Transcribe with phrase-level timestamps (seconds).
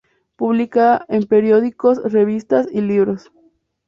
[0.35, 3.31] Publica en periódicos, revistas y libros.